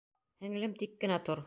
[0.45, 1.39] Һеңлем, тик кенә тор!